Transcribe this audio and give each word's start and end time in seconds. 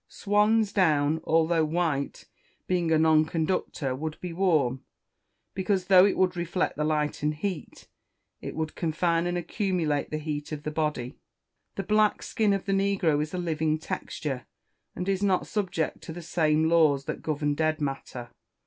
Swansdown, 0.09 1.21
although 1.25 1.63
white, 1.63 2.25
being 2.65 2.91
a 2.91 2.97
non 2.97 3.23
conductor, 3.23 3.93
would 3.93 4.19
be 4.19 4.33
warm, 4.33 4.83
because, 5.53 5.85
though 5.85 6.05
it 6.05 6.17
would 6.17 6.35
reflect 6.35 6.75
the 6.75 6.83
light 6.83 7.21
and 7.21 7.35
heat, 7.35 7.87
it 8.41 8.55
would 8.55 8.73
confine 8.73 9.27
and 9.27 9.37
accumulate 9.37 10.09
the 10.09 10.17
heat 10.17 10.51
of 10.51 10.63
the 10.63 10.71
body. 10.71 11.19
The 11.75 11.83
black 11.83 12.23
skin 12.23 12.51
of 12.51 12.65
the 12.65 12.71
negro 12.73 13.21
is 13.21 13.31
a 13.35 13.37
living 13.37 13.77
texture, 13.77 14.47
and 14.95 15.07
is 15.07 15.21
not 15.21 15.45
subject 15.45 16.01
to 16.01 16.11
the 16.13 16.23
same 16.23 16.67
laws 16.67 17.05
that 17.05 17.21
govern 17.21 17.53
dead 17.53 17.79
matter. 17.79 18.31